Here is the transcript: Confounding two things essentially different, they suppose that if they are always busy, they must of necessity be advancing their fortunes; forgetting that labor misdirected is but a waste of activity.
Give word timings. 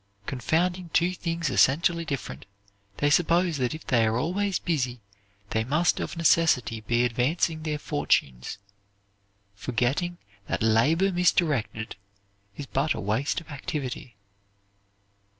Confounding 0.25 0.89
two 0.93 1.13
things 1.13 1.51
essentially 1.51 2.05
different, 2.05 2.47
they 2.97 3.11
suppose 3.11 3.57
that 3.57 3.75
if 3.75 3.85
they 3.85 4.03
are 4.07 4.17
always 4.17 4.57
busy, 4.57 4.99
they 5.51 5.63
must 5.63 5.99
of 5.99 6.17
necessity 6.17 6.81
be 6.81 7.03
advancing 7.03 7.61
their 7.61 7.77
fortunes; 7.77 8.57
forgetting 9.53 10.17
that 10.47 10.63
labor 10.63 11.11
misdirected 11.11 11.97
is 12.57 12.65
but 12.65 12.95
a 12.95 12.99
waste 12.99 13.41
of 13.41 13.51
activity. 13.51 14.15